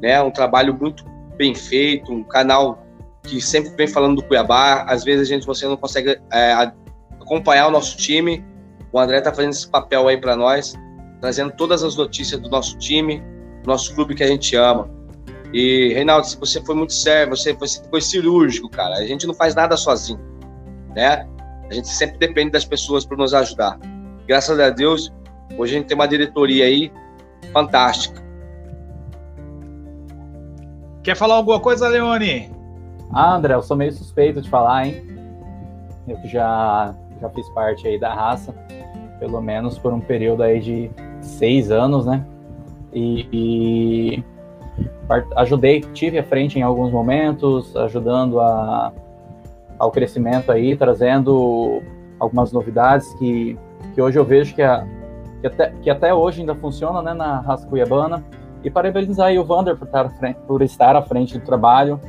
Né? 0.01 0.21
Um 0.21 0.31
trabalho 0.31 0.73
muito 0.73 1.03
bem 1.37 1.55
feito, 1.55 2.11
um 2.11 2.23
canal 2.23 2.80
que 3.23 3.39
sempre 3.41 3.71
vem 3.71 3.87
falando 3.87 4.17
do 4.17 4.23
Cuiabá. 4.23 4.83
Às 4.87 5.03
vezes 5.03 5.27
a 5.27 5.33
gente 5.33 5.45
você 5.45 5.67
não 5.67 5.77
consegue 5.77 6.19
é, 6.31 6.73
acompanhar 7.19 7.67
o 7.67 7.71
nosso 7.71 7.97
time. 7.97 8.43
O 8.91 8.99
André 8.99 9.19
está 9.19 9.33
fazendo 9.33 9.51
esse 9.51 9.69
papel 9.69 10.07
aí 10.07 10.17
para 10.17 10.35
nós, 10.35 10.73
trazendo 11.21 11.51
todas 11.53 11.83
as 11.83 11.95
notícias 11.95 12.39
do 12.41 12.49
nosso 12.49 12.77
time, 12.77 13.23
nosso 13.65 13.93
clube 13.95 14.15
que 14.15 14.23
a 14.23 14.27
gente 14.27 14.55
ama. 14.55 14.89
E, 15.53 15.93
Reinaldo, 15.93 16.27
você 16.39 16.61
foi 16.63 16.75
muito 16.75 16.93
sério, 16.93 17.35
você, 17.35 17.53
você 17.53 17.81
foi 17.89 18.01
cirúrgico, 18.01 18.69
cara. 18.69 18.95
A 18.95 19.05
gente 19.05 19.27
não 19.27 19.33
faz 19.33 19.53
nada 19.53 19.75
sozinho, 19.77 20.19
né? 20.95 21.27
A 21.69 21.73
gente 21.73 21.87
sempre 21.87 22.17
depende 22.17 22.51
das 22.51 22.65
pessoas 22.65 23.05
para 23.05 23.17
nos 23.17 23.33
ajudar. 23.33 23.79
Graças 24.27 24.59
a 24.59 24.69
Deus, 24.69 25.11
hoje 25.57 25.75
a 25.75 25.77
gente 25.77 25.87
tem 25.87 25.95
uma 25.95 26.07
diretoria 26.07 26.65
aí 26.65 26.91
fantástica. 27.53 28.21
Quer 31.03 31.15
falar 31.15 31.35
alguma 31.35 31.59
coisa, 31.59 31.87
Leone? 31.87 32.60
Ah, 33.13 33.35
André, 33.35 33.53
eu 33.53 33.61
sou 33.61 33.75
meio 33.75 33.91
suspeito 33.91 34.41
de 34.41 34.49
falar, 34.49 34.87
hein? 34.87 35.03
Eu 36.07 36.17
já, 36.25 36.95
já 37.19 37.29
fiz 37.29 37.47
parte 37.49 37.87
aí 37.87 37.99
da 37.99 38.13
raça, 38.13 38.53
pelo 39.19 39.41
menos 39.41 39.77
por 39.77 39.93
um 39.93 39.99
período 39.99 40.43
aí 40.43 40.59
de 40.59 40.91
seis 41.21 41.71
anos, 41.71 42.05
né? 42.05 42.25
E, 42.93 43.27
e 43.31 44.23
ajudei, 45.35 45.81
tive 45.81 46.19
à 46.19 46.23
frente 46.23 46.57
em 46.57 46.61
alguns 46.61 46.91
momentos, 46.91 47.75
ajudando 47.75 48.39
a 48.39 48.93
ao 49.81 49.89
crescimento 49.89 50.51
aí, 50.51 50.77
trazendo 50.77 51.81
algumas 52.19 52.51
novidades 52.51 53.11
que, 53.15 53.57
que 53.95 54.01
hoje 54.01 54.19
eu 54.19 54.23
vejo 54.23 54.53
que, 54.53 54.61
a, 54.61 54.85
que, 55.41 55.47
até, 55.47 55.73
que 55.81 55.89
até 55.89 56.13
hoje 56.13 56.41
ainda 56.41 56.53
funciona 56.53 57.01
né, 57.01 57.15
na 57.15 57.57
cuiabana. 57.67 58.23
E 58.63 58.69
parabenizar 58.69 59.29
aí 59.29 59.39
o 59.39 59.43
Vander 59.43 59.75
por 59.75 59.85
estar, 59.85 60.07
frente, 60.11 60.37
por 60.45 60.61
estar 60.61 60.95
à 60.95 61.01
frente 61.01 61.35
do 61.39 61.43
trabalho, 61.43 61.99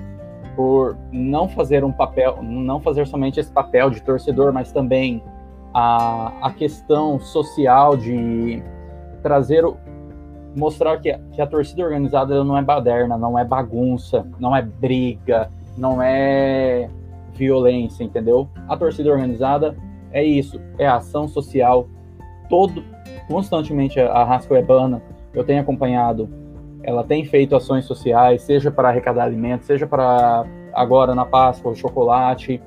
por 0.54 0.97
não 1.11 1.49
fazer 1.49 1.85
um 1.85 1.92
papel, 1.92 2.38
não 2.42 2.80
fazer 2.80 3.06
somente 3.06 3.40
esse 3.40 3.50
papel 3.50 3.90
de 3.90 4.02
torcedor, 4.02 4.52
mas 4.52 4.73
também 4.73 5.23
a, 5.73 6.32
a 6.42 6.52
questão 6.52 7.18
social 7.18 7.97
de 7.97 8.62
trazer 9.23 9.64
o, 9.64 9.76
mostrar 10.54 10.99
que 10.99 11.11
a, 11.11 11.18
que 11.32 11.40
a 11.40 11.47
torcida 11.47 11.82
organizada 11.82 12.44
não 12.44 12.56
é 12.56 12.62
baderna, 12.62 13.16
não 13.16 13.38
é 13.38 13.44
bagunça, 13.44 14.26
não 14.38 14.54
é 14.54 14.62
briga, 14.62 15.50
não 15.76 16.02
é 16.02 16.88
violência, 17.35 18.04
entendeu? 18.04 18.49
A 18.68 18.76
torcida 18.76 19.11
organizada 19.11 19.75
é 20.12 20.23
isso, 20.23 20.61
é 20.78 20.87
ação 20.87 21.26
social. 21.26 21.88
Todo, 22.49 22.85
constantemente 23.28 23.99
a 23.99 24.25
Raça 24.25 24.47
Cuiabana, 24.47 25.02
eu 25.32 25.42
tenho 25.42 25.62
acompanhado, 25.62 26.28
ela 26.85 27.05
tem 27.05 27.25
feito 27.25 27.55
ações 27.55 27.85
sociais, 27.85 28.43
seja 28.43 28.71
para 28.71 28.89
arrecadar 28.89 29.25
alimentos, 29.25 29.67
seja 29.67 29.87
para 29.87 30.45
agora 30.73 31.15
na 31.15 31.25
Páscoa, 31.25 31.73
o 31.73 31.75
chocolate, 31.75 32.61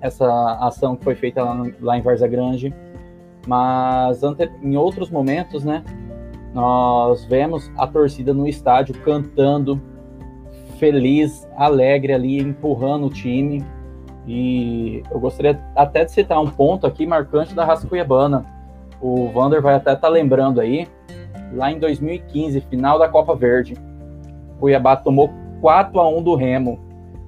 essa 0.00 0.58
ação 0.60 0.96
que 0.96 1.04
foi 1.04 1.14
feita 1.14 1.42
lá, 1.42 1.66
lá 1.80 1.98
em 1.98 2.02
Varza 2.02 2.26
Grande. 2.26 2.74
Mas 3.46 4.22
ante, 4.22 4.50
em 4.62 4.76
outros 4.76 5.10
momentos, 5.10 5.64
né, 5.64 5.84
nós 6.52 7.24
vemos 7.24 7.70
a 7.76 7.86
torcida 7.86 8.32
no 8.32 8.46
estádio 8.46 8.94
cantando, 9.02 9.80
feliz, 10.78 11.48
alegre 11.56 12.12
ali, 12.12 12.38
empurrando 12.40 13.06
o 13.06 13.10
time. 13.10 13.64
E 14.26 15.02
eu 15.10 15.20
gostaria 15.20 15.60
até 15.76 16.04
de 16.04 16.12
citar 16.12 16.40
um 16.40 16.50
ponto 16.50 16.86
aqui 16.86 17.06
marcante 17.06 17.54
da 17.54 17.64
raça 17.64 17.86
cuiabana. 17.86 18.44
O 19.00 19.28
Vander 19.28 19.60
vai 19.60 19.74
até 19.74 19.92
estar 19.92 20.06
tá 20.06 20.08
lembrando 20.08 20.60
aí, 20.60 20.88
lá 21.54 21.70
em 21.70 21.78
2015, 21.78 22.60
final 22.62 22.98
da 22.98 23.08
Copa 23.08 23.34
Verde, 23.34 23.74
Cuiabá 24.58 24.96
tomou 24.96 25.30
4 25.60 26.00
a 26.00 26.08
1 26.08 26.22
do 26.22 26.34
Remo. 26.34 26.78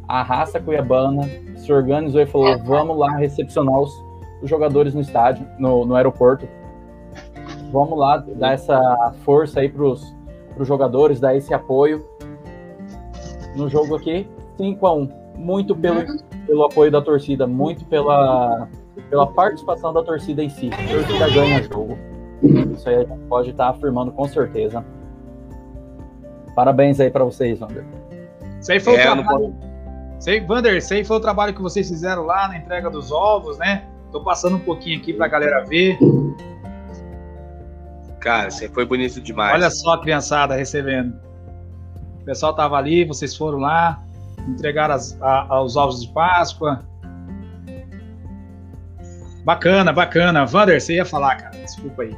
A 0.09 0.23
raça 0.23 0.61
cuiabana 0.61 1.23
se 1.56 1.73
organizou 1.73 2.21
e 2.21 2.26
falou: 2.26 2.59
vamos 2.64 2.97
lá 2.97 3.16
recepcionar 3.16 3.78
os, 3.78 3.92
os 4.42 4.49
jogadores 4.49 4.95
no 4.95 5.00
estádio, 5.00 5.47
no, 5.59 5.85
no 5.85 5.95
aeroporto. 5.95 6.49
Vamos 7.73 7.99
lá 7.99 8.18
dar 8.18 8.52
essa 8.52 9.12
força 9.25 9.61
aí 9.61 9.68
para 9.68 9.83
os 9.83 10.14
jogadores, 10.61 11.18
dar 11.18 11.35
esse 11.35 11.52
apoio. 11.52 12.04
No 13.56 13.68
jogo 13.68 13.97
aqui, 13.97 14.28
5 14.56 14.87
a 14.87 14.95
1 14.95 15.09
Muito 15.37 15.75
pelo, 15.75 16.04
pelo 16.47 16.64
apoio 16.64 16.90
da 16.90 17.02
torcida, 17.02 17.47
muito 17.47 17.85
pela, 17.87 18.68
pela 19.11 19.26
participação 19.26 19.92
da 19.92 20.02
torcida 20.02 20.42
em 20.42 20.49
si. 20.49 20.71
A 20.73 20.92
torcida 20.92 21.30
ganha 21.30 21.61
o 21.61 21.64
jogo. 21.64 22.15
Isso 22.74 22.88
aí 22.88 22.96
a 22.96 23.04
gente 23.04 23.18
pode 23.28 23.50
estar 23.50 23.68
afirmando 23.70 24.12
com 24.12 24.26
certeza. 24.28 24.84
Parabéns 26.54 26.98
aí 27.00 27.10
para 27.10 27.24
vocês, 27.24 27.60
Wander. 27.60 27.84
Isso 28.60 28.72
aí 28.72 28.80
foi 28.80 28.96
é, 28.96 29.10
o 29.10 29.14
trabalho. 29.14 29.54
Sei, 30.18 30.40
Vander, 30.40 30.82
aí 30.90 31.04
foi 31.04 31.16
o 31.16 31.20
trabalho 31.20 31.54
que 31.54 31.60
vocês 31.60 31.88
fizeram 31.88 32.24
lá 32.24 32.48
na 32.48 32.56
entrega 32.56 32.90
dos 32.90 33.12
ovos, 33.12 33.58
né? 33.58 33.84
Tô 34.10 34.22
passando 34.22 34.56
um 34.56 34.60
pouquinho 34.60 34.98
aqui 34.98 35.12
para 35.12 35.26
a 35.26 35.28
galera 35.28 35.64
ver. 35.64 35.98
Cara, 38.20 38.50
você 38.50 38.68
foi 38.68 38.86
bonito 38.86 39.20
demais. 39.20 39.54
Olha 39.54 39.70
só 39.70 39.94
a 39.94 40.00
criançada 40.00 40.54
recebendo. 40.56 41.14
O 42.22 42.24
pessoal 42.24 42.54
tava 42.54 42.76
ali, 42.76 43.04
vocês 43.04 43.36
foram 43.36 43.58
lá, 43.58 44.02
entregaram 44.48 44.94
as, 44.94 45.20
a, 45.20 45.62
os 45.62 45.76
ovos 45.76 46.00
de 46.00 46.12
Páscoa. 46.12 46.82
Bacana, 49.46 49.92
bacana. 49.92 50.44
Vander, 50.44 50.78
você 50.78 50.96
ia 50.96 51.06
falar, 51.06 51.36
cara. 51.36 51.56
Desculpa 51.56 52.02
aí. 52.02 52.14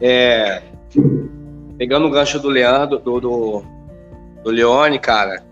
É. 0.00 0.62
Pegando 1.76 2.06
o 2.06 2.10
gancho 2.10 2.38
do 2.38 2.48
Leandro, 2.48 2.98
do, 2.98 3.20
do, 3.20 3.64
do 4.42 4.50
Leone, 4.50 4.98
cara. 4.98 5.42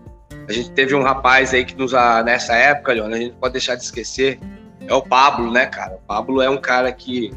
A 0.47 0.51
gente 0.51 0.71
teve 0.71 0.95
um 0.95 1.03
rapaz 1.03 1.53
aí 1.53 1.63
que 1.63 1.77
nos. 1.77 1.91
Nessa 2.25 2.55
época, 2.55 2.93
Leone, 2.93 3.13
a 3.13 3.17
gente 3.17 3.35
pode 3.35 3.51
deixar 3.51 3.75
de 3.75 3.83
esquecer. 3.83 4.39
É 4.87 4.93
o 4.93 5.01
Pablo, 5.03 5.51
né, 5.51 5.67
cara? 5.67 5.97
O 5.97 6.07
Pablo 6.07 6.41
é 6.41 6.49
um 6.49 6.57
cara 6.57 6.91
que 6.91 7.31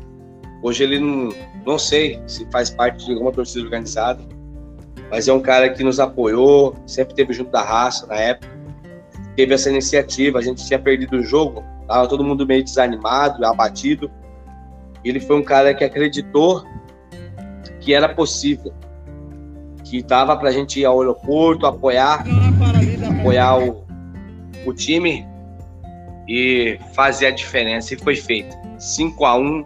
Hoje 0.65 0.83
ele 0.83 0.99
não, 0.99 1.29
não 1.67 1.79
sei 1.79 2.23
se 2.27 2.47
faz 2.51 2.71
parte 2.71 3.05
de 3.05 3.13
alguma 3.13 3.31
torcida 3.31 3.63
organizada, 3.63 4.23
mas 5.11 5.29
é 5.29 5.33
um 5.35 5.41
cara 5.41 5.69
que 5.69 5.85
nos 5.85 6.01
apoiou, 6.01 6.75
sempre 6.87 7.15
teve 7.15 7.35
junto 7.35 7.51
da 7.51 7.63
raça 7.63 8.07
na 8.07 8.15
época. 8.15 8.51
Teve 9.37 9.53
essa 9.53 9.69
iniciativa, 9.69 10.39
a 10.39 10.43
gente 10.43 10.67
tinha 10.67 10.79
perdido 10.79 11.19
o 11.19 11.23
jogo, 11.23 11.63
tava 11.87 12.09
todo 12.09 12.25
mundo 12.25 12.47
meio 12.47 12.65
desanimado, 12.65 13.45
abatido. 13.45 14.11
Ele 15.05 15.21
foi 15.21 15.37
um 15.37 15.43
cara 15.43 15.75
que 15.75 15.85
acreditou 15.85 16.65
que 17.81 17.93
era 17.93 18.09
possível, 18.09 18.73
que 19.85 20.03
dava 20.03 20.37
para 20.37 20.49
a 20.49 20.53
gente 20.53 20.81
ir 20.81 20.87
ao 20.87 20.99
aeroporto, 21.01 21.67
apoiar, 21.67 22.25
apoiar 23.21 23.59
o, 23.59 23.85
o 24.65 24.73
time 24.73 25.27
e 26.27 26.79
fazer 26.95 27.27
a 27.27 27.31
diferença. 27.31 27.93
E 27.93 27.99
foi 27.99 28.17
feito. 28.17 28.57
5 28.79 29.25
a 29.25 29.37
1 29.37 29.65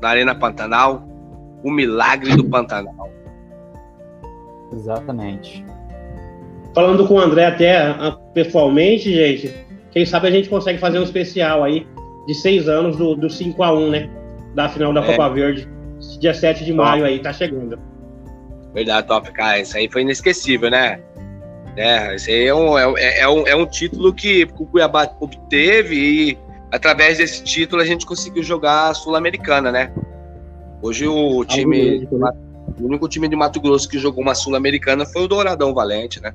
na 0.00 0.08
Arena 0.08 0.34
Pantanal, 0.34 1.06
o 1.62 1.70
milagre 1.70 2.34
do 2.34 2.44
Pantanal. 2.44 3.10
Exatamente. 4.72 5.64
Falando 6.74 7.06
com 7.06 7.14
o 7.14 7.20
André 7.20 7.46
até 7.46 7.94
pessoalmente, 8.32 9.12
gente, 9.12 9.54
quem 9.98 10.06
sabe 10.06 10.28
a 10.28 10.30
gente 10.30 10.48
consegue 10.48 10.78
fazer 10.78 11.00
um 11.00 11.02
especial 11.02 11.64
aí 11.64 11.84
de 12.24 12.32
seis 12.32 12.68
anos 12.68 12.96
do, 12.96 13.16
do 13.16 13.28
5 13.28 13.60
a 13.64 13.72
1 13.72 13.90
né? 13.90 14.10
Da 14.54 14.68
final 14.68 14.92
da 14.92 15.02
é. 15.02 15.06
Copa 15.06 15.28
Verde, 15.30 15.68
dia 16.20 16.32
7 16.32 16.64
de 16.64 16.70
top. 16.70 16.76
maio 16.76 17.04
aí, 17.04 17.18
tá 17.18 17.32
chegando. 17.32 17.76
Verdade, 18.72 19.08
top, 19.08 19.32
cara. 19.32 19.58
Isso 19.58 19.76
aí 19.76 19.90
foi 19.90 20.02
inesquecível, 20.02 20.70
né? 20.70 21.00
É, 21.76 22.14
esse 22.14 22.30
aí 22.30 22.46
é 22.46 22.54
um, 22.54 22.78
é, 22.78 23.18
é, 23.18 23.28
um, 23.28 23.44
é 23.48 23.56
um 23.56 23.66
título 23.66 24.14
que 24.14 24.46
o 24.56 24.66
Cuiabá 24.66 25.10
obteve 25.18 25.96
e 25.96 26.38
através 26.70 27.18
desse 27.18 27.42
título 27.42 27.82
a 27.82 27.84
gente 27.84 28.06
conseguiu 28.06 28.44
jogar 28.44 28.90
a 28.90 28.94
Sul-Americana, 28.94 29.72
né? 29.72 29.92
Hoje 30.80 31.08
o 31.08 31.44
time, 31.44 32.06
né? 32.06 32.32
o 32.80 32.84
único 32.84 33.08
time 33.08 33.26
de 33.26 33.34
Mato 33.34 33.60
Grosso 33.60 33.88
que 33.88 33.98
jogou 33.98 34.22
uma 34.22 34.36
Sul-Americana 34.36 35.04
foi 35.06 35.24
o 35.24 35.28
Douradão 35.28 35.74
Valente, 35.74 36.22
né? 36.22 36.32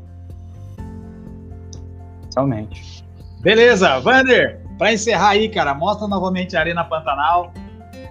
Realmente. 2.35 3.02
Beleza, 3.43 3.99
Vander, 3.99 4.61
para 4.77 4.93
encerrar 4.93 5.31
aí, 5.31 5.49
cara, 5.49 5.73
mostra 5.73 6.07
novamente 6.07 6.55
a 6.55 6.61
Arena 6.61 6.81
Pantanal. 6.85 7.51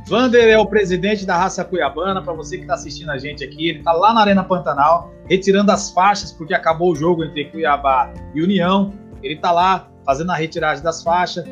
Vander 0.06 0.46
é 0.46 0.58
o 0.58 0.66
presidente 0.66 1.24
da 1.24 1.38
raça 1.38 1.64
cuiabana, 1.64 2.20
para 2.20 2.34
você 2.34 2.56
que 2.56 2.64
está 2.64 2.74
assistindo 2.74 3.10
a 3.10 3.16
gente 3.16 3.42
aqui, 3.42 3.70
ele 3.70 3.78
está 3.78 3.92
lá 3.92 4.12
na 4.12 4.20
Arena 4.20 4.44
Pantanal, 4.44 5.10
retirando 5.26 5.72
as 5.72 5.90
faixas, 5.90 6.30
porque 6.32 6.52
acabou 6.52 6.92
o 6.92 6.94
jogo 6.94 7.24
entre 7.24 7.46
Cuiabá 7.46 8.12
e 8.34 8.42
União. 8.42 8.92
Ele 9.22 9.32
está 9.32 9.50
lá 9.52 9.88
fazendo 10.04 10.32
a 10.32 10.34
retiragem 10.34 10.84
das 10.84 11.02
faixas 11.02 11.46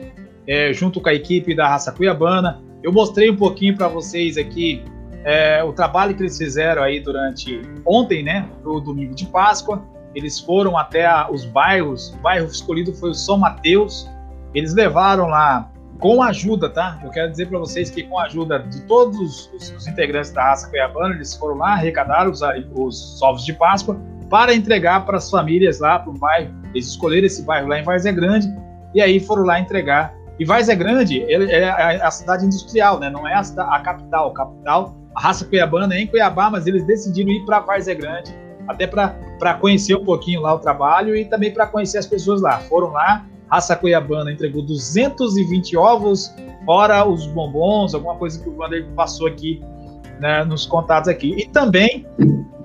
é, 0.46 0.75
junto 0.75 1.00
com 1.00 1.08
a 1.08 1.14
equipe 1.14 1.54
da 1.54 1.66
Raça 1.66 1.90
Cuiabana. 1.90 2.60
Eu 2.82 2.92
mostrei 2.92 3.30
um 3.30 3.37
pouquinho 3.37 3.75
para 3.78 3.88
vocês 3.88 4.37
aqui 4.37 4.84
é, 5.25 5.64
o 5.64 5.72
trabalho 5.72 6.14
que 6.14 6.22
eles 6.22 6.37
fizeram 6.37 6.82
aí 6.82 7.00
durante 7.00 7.62
ontem, 7.87 8.22
né, 8.22 8.46
o 8.62 8.78
domingo 8.78 9.14
de 9.14 9.25
Páscoa. 9.25 9.82
Eles 10.14 10.40
foram 10.40 10.76
até 10.76 11.07
a, 11.07 11.31
os 11.31 11.45
bairros, 11.45 12.12
o 12.14 12.17
bairro 12.19 12.47
escolhido 12.47 12.93
foi 12.95 13.11
o 13.11 13.14
São 13.14 13.38
Mateus. 13.38 14.09
Eles 14.55 14.75
levaram 14.75 15.29
lá 15.29 15.71
com 15.99 16.23
ajuda, 16.23 16.69
tá? 16.69 16.99
Eu 17.05 17.11
quero 17.11 17.31
dizer 17.31 17.47
para 17.49 17.59
vocês 17.59 17.90
que 17.90 18.02
com 18.02 18.19
a 18.19 18.25
ajuda 18.25 18.59
de 18.61 18.81
todos 18.83 19.50
os, 19.52 19.73
os, 19.76 19.87
integrantes 19.87 20.31
da 20.33 20.43
raça 20.43 20.69
cuiabana, 20.69 21.14
eles 21.14 21.35
foram 21.35 21.57
lá 21.57 21.75
arrecadar 21.75 22.29
os, 22.29 22.40
os 22.75 23.21
ovos 23.23 23.45
de 23.45 23.52
Páscoa 23.52 24.00
para 24.29 24.55
entregar 24.55 25.05
para 25.05 25.19
as 25.19 25.31
famílias 25.31 25.79
lá 25.79 25.99
para 25.99 26.11
o 26.11 26.19
bairro. 26.19 26.55
Eles 26.75 26.87
escolheram 26.88 27.26
esse 27.26 27.43
bairro 27.43 27.69
lá 27.69 27.79
em 27.79 27.83
Várzea 27.83 28.12
Grande 28.12 28.49
e 28.95 29.00
aí 29.00 29.21
foram 29.21 29.45
lá 29.45 29.61
entregar 29.61 30.14
e 30.40 30.71
é 30.73 30.75
Grande 30.75 31.23
é 31.23 31.69
a 32.02 32.11
cidade 32.11 32.47
industrial, 32.47 32.99
né? 32.99 33.11
Não 33.11 33.29
é 33.29 33.35
a, 33.35 33.40
a 33.40 33.81
capital. 33.81 34.31
A 34.31 34.33
capital, 34.33 34.97
a 35.14 35.21
raça 35.21 35.45
cuiabana 35.45 35.95
é 35.95 36.00
em 36.00 36.07
Cuiabá, 36.07 36.49
mas 36.49 36.67
eles 36.67 36.83
decidiram 36.87 37.31
ir 37.31 37.45
para 37.45 37.61
Várzea 37.61 37.95
Grande, 37.95 38.35
até 38.70 38.86
para 38.86 39.54
conhecer 39.54 39.96
um 39.96 40.04
pouquinho 40.04 40.40
lá 40.40 40.54
o 40.54 40.58
trabalho 40.58 41.16
e 41.16 41.24
também 41.24 41.52
para 41.52 41.66
conhecer 41.66 41.98
as 41.98 42.06
pessoas 42.06 42.40
lá. 42.40 42.58
Foram 42.60 42.90
lá, 42.90 43.26
raça 43.48 43.74
cuiabana 43.76 44.32
entregou 44.32 44.62
220 44.62 45.76
ovos, 45.76 46.34
fora 46.64 47.04
os 47.06 47.26
bombons, 47.26 47.94
alguma 47.94 48.14
coisa 48.14 48.40
que 48.40 48.48
o 48.48 48.56
Wander 48.56 48.86
passou 48.94 49.26
aqui 49.26 49.60
né, 50.20 50.44
nos 50.44 50.66
contatos 50.66 51.08
aqui. 51.08 51.34
E 51.36 51.46
também 51.46 52.06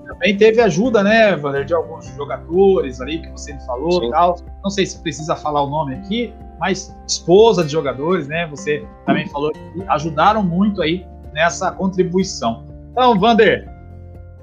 também 0.07 0.37
teve 0.37 0.61
ajuda, 0.61 1.03
né, 1.03 1.35
Wander, 1.35 1.65
de 1.65 1.73
alguns 1.73 2.05
jogadores 2.15 3.01
ali 3.01 3.19
que 3.19 3.29
você 3.31 3.53
me 3.53 3.65
falou 3.65 4.01
Sim. 4.01 4.11
tal. 4.11 4.37
Não 4.63 4.69
sei 4.69 4.85
se 4.85 5.01
precisa 5.01 5.35
falar 5.35 5.63
o 5.63 5.69
nome 5.69 5.95
aqui, 5.95 6.33
mas 6.59 6.95
esposa 7.07 7.63
de 7.63 7.71
jogadores, 7.71 8.27
né? 8.27 8.47
Você 8.47 8.85
também 9.05 9.27
falou 9.27 9.51
que 9.51 9.61
ajudaram 9.87 10.41
muito 10.41 10.81
aí 10.81 11.05
nessa 11.33 11.71
contribuição. 11.71 12.63
Então, 12.91 13.19
Vander, 13.19 13.69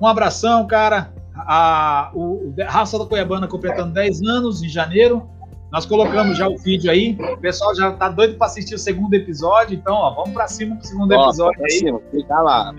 um 0.01 0.07
abração, 0.07 0.67
cara. 0.67 1.11
A, 1.35 2.11
o, 2.15 2.55
a 2.61 2.71
Raça 2.71 2.99
da 2.99 3.07
Cuiabana 3.07 3.49
completando 3.49 3.93
10 3.93 4.23
anos 4.23 4.63
em 4.63 4.69
janeiro. 4.69 5.29
Nós 5.71 5.87
colocamos 5.87 6.37
já 6.37 6.47
o 6.47 6.59
vídeo 6.59 6.91
aí. 6.91 7.17
O 7.19 7.39
pessoal 7.39 7.75
já 7.75 7.93
tá 7.93 8.09
doido 8.11 8.37
para 8.37 8.47
assistir 8.47 8.75
o 8.75 8.79
segundo 8.79 9.15
episódio. 9.15 9.75
Então, 9.75 9.95
ó, 9.95 10.15
vamos 10.15 10.33
para 10.33 10.47
cima 10.47 10.77
pro 10.77 10.87
segundo 10.87 11.13
ó, 11.13 11.25
episódio 11.25 11.65
aí. 11.65 11.71
Cima, 11.71 12.01
fica 12.11 12.41
lá. 12.41 12.75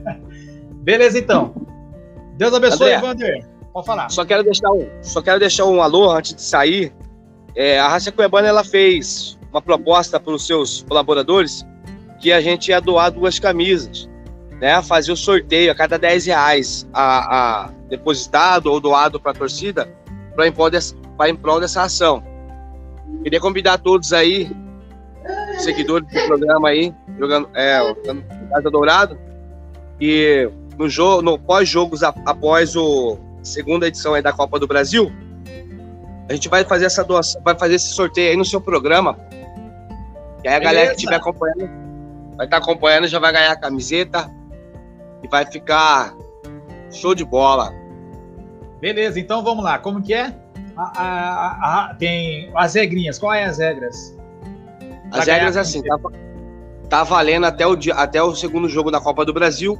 Beleza, 0.82 1.18
então. 1.18 1.54
Deus 2.36 2.52
abençoe, 2.52 2.96
Vander. 2.98 3.46
Pode 3.72 3.86
falar. 3.86 4.10
Só 4.10 4.24
quero 4.24 4.42
deixar 4.42 4.70
um, 4.70 4.86
só 5.00 5.22
quero 5.22 5.40
deixar 5.40 5.64
um 5.64 5.80
alô 5.80 6.10
antes 6.10 6.34
de 6.34 6.42
sair 6.42 6.92
é, 7.54 7.78
a 7.78 7.88
Raça 7.88 8.12
Cuiabana 8.12 8.48
ela 8.48 8.64
fez 8.64 9.38
uma 9.50 9.60
proposta 9.60 10.20
para 10.20 10.32
os 10.32 10.46
seus 10.46 10.82
colaboradores 10.82 11.66
que 12.20 12.32
a 12.32 12.40
gente 12.40 12.68
ia 12.68 12.80
doar 12.80 13.10
duas 13.10 13.38
camisas, 13.38 14.08
né? 14.60 14.82
Fazer 14.82 15.10
o 15.10 15.16
sorteio 15.16 15.72
a 15.72 15.74
cada 15.74 15.98
10 15.98 16.26
reais 16.26 16.86
a, 16.92 17.64
a 17.64 17.70
depositado 17.88 18.66
ou 18.66 18.78
doado 18.78 19.18
para 19.18 19.32
a 19.32 19.34
torcida 19.34 19.88
para 20.34 20.46
em, 20.46 20.52
em 21.30 21.36
prol 21.36 21.60
dessa 21.60 21.82
ação. 21.82 22.22
Queria 23.22 23.40
convidar 23.40 23.78
todos 23.78 24.12
aí, 24.12 24.50
seguidores 25.58 26.08
do 26.08 26.26
programa 26.26 26.68
aí, 26.68 26.94
jogando 27.18 27.48
é, 27.54 27.78
Casa 28.50 28.70
Dourado, 28.70 29.18
E 30.00 30.48
no 30.78 30.88
jogo, 30.88 31.22
no 31.22 31.38
pós-jogos 31.38 32.02
após 32.02 32.76
o 32.76 33.18
segunda 33.42 33.88
edição 33.88 34.14
aí 34.14 34.22
da 34.22 34.32
Copa 34.32 34.58
do 34.58 34.66
Brasil, 34.66 35.10
a 36.28 36.32
gente 36.32 36.48
vai 36.48 36.64
fazer 36.64 36.84
essa 36.84 37.02
doação, 37.02 37.40
vai 37.42 37.58
fazer 37.58 37.74
esse 37.74 37.88
sorteio 37.88 38.30
aí 38.30 38.36
no 38.36 38.44
seu 38.44 38.60
programa. 38.60 39.18
E 40.44 40.48
aí 40.48 40.54
a 40.54 40.58
Beleza. 40.58 40.62
galera 40.62 40.88
que 40.90 40.96
estiver 40.96 41.16
acompanhando 41.16 41.70
vai 42.36 42.46
estar 42.46 42.58
tá 42.58 42.64
acompanhando 42.64 43.06
já 43.06 43.18
vai 43.18 43.32
ganhar 43.32 43.52
a 43.52 43.56
camiseta 43.56 44.30
e 45.22 45.28
vai 45.28 45.44
ficar 45.46 46.14
show 46.90 47.14
de 47.14 47.24
bola. 47.24 47.72
Beleza, 48.80 49.20
então 49.20 49.42
vamos 49.42 49.64
lá. 49.64 49.78
Como 49.78 50.02
que 50.02 50.14
é? 50.14 50.34
A, 50.76 50.82
a, 50.82 51.90
a, 51.90 51.94
tem 51.94 52.50
as 52.54 52.74
regrinhas. 52.74 53.18
Quais 53.18 53.42
é 53.42 53.48
as 53.48 53.58
regras? 53.58 54.16
As 55.12 55.26
regras 55.26 55.56
é 55.56 55.60
assim, 55.60 55.82
tá, 55.82 55.98
tá, 56.88 57.04
valendo 57.04 57.44
até 57.44 57.66
o, 57.66 57.76
dia, 57.76 57.94
até 57.94 58.22
o 58.22 58.34
segundo 58.34 58.68
jogo 58.68 58.90
da 58.90 59.00
Copa 59.00 59.24
do 59.24 59.32
Brasil. 59.32 59.78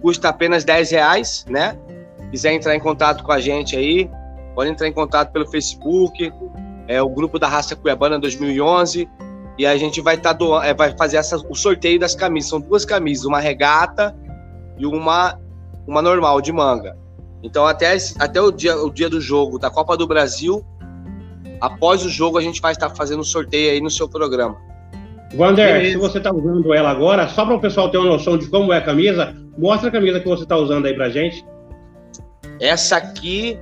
Custa 0.00 0.28
apenas 0.28 0.64
10 0.64 0.90
reais, 0.90 1.44
né? 1.48 1.78
Quiser 2.30 2.52
entrar 2.52 2.74
em 2.74 2.80
contato 2.80 3.22
com 3.22 3.32
a 3.32 3.40
gente 3.40 3.76
aí, 3.76 4.10
pode 4.54 4.70
entrar 4.70 4.88
em 4.88 4.92
contato 4.92 5.30
pelo 5.30 5.46
Facebook, 5.46 6.32
é 6.88 7.00
o 7.00 7.08
grupo 7.08 7.38
da 7.38 7.46
Raça 7.46 7.76
Cuiabana 7.76 8.18
2011, 8.18 9.08
e 9.56 9.64
a 9.64 9.76
gente 9.76 10.00
vai 10.00 10.16
tá 10.16 10.36
é, 10.64 10.74
vai 10.74 10.96
fazer 10.96 11.18
essa, 11.18 11.36
o 11.36 11.54
sorteio 11.54 11.98
das 11.98 12.14
camisas. 12.14 12.50
São 12.50 12.60
duas 12.60 12.84
camisas, 12.84 13.24
uma 13.24 13.38
regata 13.38 14.14
e 14.78 14.86
uma 14.86 15.38
uma 15.86 16.00
normal 16.00 16.40
de 16.40 16.52
manga. 16.52 16.96
Então 17.42 17.66
até, 17.66 17.96
até 18.18 18.40
o, 18.40 18.50
dia, 18.50 18.76
o 18.76 18.90
dia 18.90 19.08
do 19.08 19.20
jogo 19.20 19.58
da 19.58 19.70
Copa 19.70 19.96
do 19.96 20.06
Brasil, 20.06 20.64
após 21.60 22.04
o 22.04 22.08
jogo 22.08 22.38
a 22.38 22.40
gente 22.40 22.60
vai 22.60 22.72
estar 22.72 22.90
fazendo 22.90 23.20
um 23.20 23.24
sorteio 23.24 23.72
aí 23.72 23.80
no 23.80 23.90
seu 23.90 24.08
programa. 24.08 24.56
Wander, 25.34 25.90
se 25.90 25.96
você 25.96 26.18
está 26.18 26.32
usando 26.32 26.72
ela 26.72 26.90
agora, 26.90 27.28
só 27.28 27.44
para 27.44 27.54
o 27.54 27.60
pessoal 27.60 27.90
ter 27.90 27.98
uma 27.98 28.06
noção 28.06 28.38
de 28.38 28.46
como 28.48 28.72
é 28.72 28.78
a 28.78 28.80
camisa, 28.80 29.34
mostra 29.58 29.88
a 29.88 29.92
camisa 29.92 30.20
que 30.20 30.28
você 30.28 30.44
está 30.44 30.56
usando 30.56 30.86
aí 30.86 30.94
para 30.94 31.10
gente. 31.10 31.44
Essa 32.60 32.96
aqui 32.96 33.58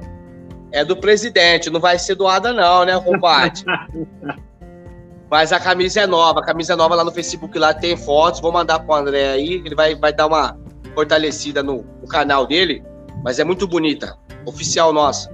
é 0.71 0.85
do 0.85 0.97
presidente, 0.97 1.71
não 1.71 1.81
vai 1.81 1.99
ser 1.99 2.15
doada 2.15 2.53
não, 2.53 2.85
né, 2.85 3.01
compadre? 3.01 3.65
Mas 5.31 5.51
a 5.51 5.59
camisa 5.59 6.03
é 6.03 6.07
nova, 6.07 6.41
a 6.41 6.45
camisa 6.45 6.75
é 6.75 6.77
nova 6.77 6.95
lá 6.95 7.03
no 7.03 7.11
Facebook, 7.11 7.59
lá 7.59 7.73
tem 7.73 7.97
fotos, 7.97 8.39
vou 8.39 8.53
mandar 8.53 8.81
pro 8.81 8.95
André 8.95 9.31
aí, 9.31 9.63
ele 9.65 9.75
vai, 9.75 9.95
vai 9.95 10.13
dar 10.13 10.27
uma 10.27 10.62
fortalecida 10.95 11.63
no, 11.63 11.85
no 12.01 12.09
canal 12.09 12.47
dele, 12.47 12.83
mas 13.23 13.39
é 13.39 13.45
muito 13.45 13.67
bonita, 13.67 14.17
oficial 14.47 14.93
nossa. 14.93 15.31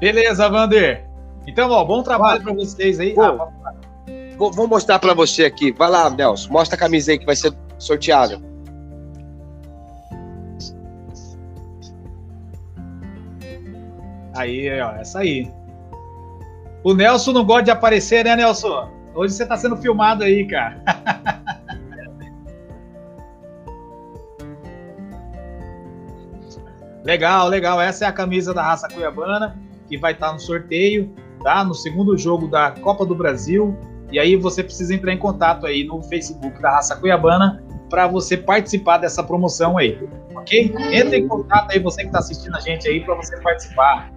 Beleza, 0.00 0.48
Vander. 0.48 1.06
Então, 1.46 1.70
ó, 1.70 1.84
bom 1.84 2.02
trabalho 2.02 2.42
para 2.42 2.52
vocês 2.52 2.98
aí. 3.00 3.14
Ah, 3.18 3.48
vou, 4.36 4.50
vou, 4.52 4.68
mostrar 4.68 4.98
para 4.98 5.14
você 5.14 5.44
aqui. 5.44 5.72
Vai 5.72 5.90
lá, 5.90 6.10
Nelson, 6.10 6.50
mostra 6.50 6.76
a 6.76 6.78
camisa 6.78 7.12
aí 7.12 7.18
que 7.18 7.26
vai 7.26 7.36
ser 7.36 7.52
sorteada. 7.78 8.40
Aí, 14.34 14.80
ó, 14.80 14.92
essa 14.92 15.20
aí. 15.20 15.50
O 16.82 16.94
Nelson 16.94 17.32
não 17.32 17.44
gosta 17.44 17.64
de 17.64 17.70
aparecer, 17.70 18.24
né, 18.24 18.34
Nelson? 18.34 18.88
Hoje 19.14 19.34
você 19.34 19.46
tá 19.46 19.56
sendo 19.56 19.76
filmado 19.76 20.24
aí, 20.24 20.46
cara. 20.46 20.82
legal, 27.04 27.48
legal. 27.48 27.80
Essa 27.80 28.04
é 28.04 28.08
a 28.08 28.12
camisa 28.12 28.52
da 28.52 28.62
raça 28.62 28.88
cuiabana 28.88 29.58
que 29.88 29.98
vai 29.98 30.12
estar 30.12 30.32
no 30.32 30.40
sorteio, 30.40 31.14
tá? 31.42 31.64
No 31.64 31.74
segundo 31.74 32.16
jogo 32.16 32.48
da 32.48 32.70
Copa 32.70 33.04
do 33.04 33.14
Brasil. 33.14 33.76
E 34.10 34.18
aí 34.18 34.36
você 34.36 34.62
precisa 34.62 34.94
entrar 34.94 35.12
em 35.12 35.18
contato 35.18 35.66
aí 35.66 35.84
no 35.84 36.02
Facebook 36.02 36.60
da 36.60 36.70
Raça 36.70 36.96
Cuiabana 36.96 37.62
para 37.88 38.06
você 38.06 38.36
participar 38.36 38.98
dessa 38.98 39.22
promoção 39.22 39.78
aí, 39.78 39.98
ok? 40.34 40.74
Entre 40.92 41.18
em 41.18 41.28
contato 41.28 41.70
aí 41.70 41.78
você 41.78 42.02
que 42.02 42.08
está 42.08 42.18
assistindo 42.18 42.54
a 42.56 42.60
gente 42.60 42.88
aí 42.88 43.00
para 43.00 43.14
você 43.14 43.40
participar 43.40 44.10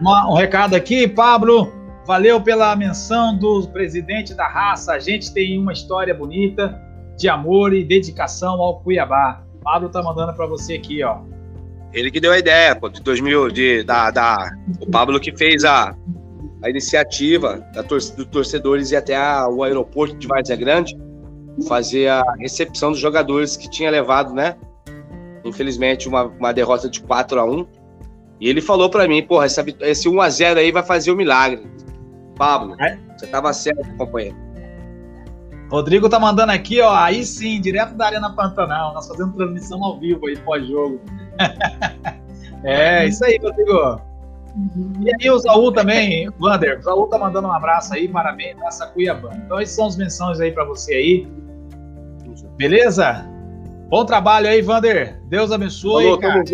uma, 0.00 0.30
um 0.30 0.34
recado 0.34 0.74
aqui, 0.74 1.06
Pablo. 1.06 1.72
Valeu 2.06 2.40
pela 2.40 2.74
menção 2.76 3.36
do 3.38 3.66
presidente 3.68 4.34
da 4.34 4.46
raça. 4.46 4.92
A 4.92 4.98
gente 4.98 5.32
tem 5.32 5.58
uma 5.58 5.72
história 5.72 6.14
bonita 6.14 6.80
de 7.16 7.28
amor 7.28 7.72
e 7.72 7.84
dedicação 7.84 8.60
ao 8.60 8.80
Cuiabá. 8.80 9.43
Pablo 9.64 9.88
tá 9.88 10.02
mandando 10.02 10.34
para 10.34 10.46
você 10.46 10.74
aqui, 10.74 11.02
ó. 11.02 11.22
Ele 11.92 12.10
que 12.10 12.20
deu 12.20 12.32
a 12.32 12.38
ideia, 12.38 12.76
pô, 12.76 12.88
de 12.88 13.00
2000, 13.00 13.50
de, 13.50 13.82
da, 13.84 14.10
da, 14.10 14.50
o 14.80 14.90
Pablo 14.90 15.18
que 15.18 15.34
fez 15.36 15.64
a, 15.64 15.96
a 16.62 16.68
iniciativa 16.68 17.66
da 17.72 17.82
tor 17.82 17.98
dos 17.98 18.26
torcedores 18.26 18.90
e 18.90 18.96
até 18.96 19.16
a, 19.16 19.48
o 19.48 19.62
aeroporto 19.62 20.16
de 20.16 20.26
Várzea 20.26 20.56
Grande 20.56 20.96
fazer 21.66 22.08
a 22.08 22.22
recepção 22.38 22.90
dos 22.90 23.00
jogadores 23.00 23.56
que 23.56 23.70
tinha 23.70 23.90
levado, 23.90 24.34
né? 24.34 24.56
Infelizmente, 25.44 26.08
uma, 26.08 26.24
uma 26.24 26.52
derrota 26.52 26.88
de 26.88 27.00
4 27.00 27.40
a 27.40 27.44
1 27.44 27.66
e 28.40 28.48
ele 28.48 28.60
falou 28.60 28.90
para 28.90 29.06
mim, 29.06 29.22
porra, 29.22 29.46
essa, 29.46 29.64
esse 29.80 30.08
1x0 30.08 30.58
aí 30.58 30.72
vai 30.72 30.82
fazer 30.82 31.10
o 31.10 31.14
um 31.14 31.16
milagre. 31.16 31.62
Pablo, 32.36 32.74
é? 32.80 32.98
você 33.16 33.26
tava 33.28 33.52
certo, 33.52 33.88
companheiro. 33.96 34.36
Rodrigo 35.74 36.08
tá 36.08 36.20
mandando 36.20 36.52
aqui, 36.52 36.80
ó, 36.80 36.94
aí 36.94 37.24
sim, 37.24 37.60
direto 37.60 37.94
da 37.94 38.06
Arena 38.06 38.32
Pantanal, 38.32 38.94
nós 38.94 39.08
fazendo 39.08 39.32
transmissão 39.32 39.82
ao 39.82 39.98
vivo 39.98 40.28
aí 40.28 40.36
pós-jogo. 40.36 41.00
é, 42.62 43.06
isso 43.06 43.24
aí, 43.24 43.40
Rodrigo. 43.42 44.00
E 45.00 45.10
aí 45.10 45.28
o 45.28 45.36
Zaú 45.36 45.72
também, 45.72 46.30
Wander, 46.40 46.78
o 46.78 46.82
Zaú 46.82 47.08
tá 47.08 47.18
mandando 47.18 47.48
um 47.48 47.52
abraço 47.52 47.92
aí, 47.92 48.06
parabéns, 48.06 48.56
Raça 48.60 48.86
Cuiabá. 48.86 49.30
Então 49.34 49.60
esses 49.60 49.74
são 49.74 49.88
os 49.88 49.96
menções 49.96 50.38
aí 50.38 50.52
para 50.52 50.64
você 50.64 50.94
aí. 50.94 51.28
Beleza? 52.56 53.26
Bom 53.88 54.04
trabalho 54.04 54.46
aí, 54.46 54.62
Wander. 54.62 55.20
Deus 55.24 55.50
abençoe. 55.50 56.04
Falou, 56.04 56.18
cara. 56.20 56.44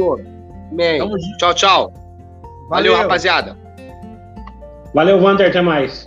tamo 0.98 1.20
junto. 1.20 1.36
Tchau, 1.36 1.54
tchau. 1.54 1.92
Valeu, 2.70 2.92
Valeu 2.92 2.96
rapaziada. 2.96 3.54
Valeu, 4.94 5.22
Wander. 5.22 5.50
Até 5.50 5.60
mais. 5.60 6.06